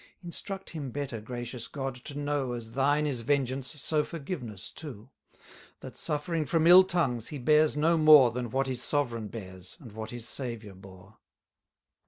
Instruct 0.23 0.71
him 0.71 0.89
better, 0.89 1.21
gracious 1.21 1.67
God, 1.67 1.93
to 2.05 2.17
know, 2.17 2.53
As 2.53 2.71
thine 2.71 3.05
is 3.05 3.21
vengeance, 3.21 3.79
so 3.79 4.03
forgiveness 4.03 4.71
too: 4.71 5.11
That, 5.81 5.95
suffering 5.95 6.47
from 6.47 6.65
ill 6.65 6.83
tongues, 6.85 7.27
he 7.27 7.37
bears 7.37 7.77
no 7.77 7.99
more 7.99 8.31
Than 8.31 8.49
what 8.49 8.65
his 8.65 8.81
sovereign 8.81 9.27
bears, 9.27 9.77
and 9.79 9.91
what 9.91 10.09
his 10.09 10.27
Saviour 10.27 10.73
bore. 10.73 11.19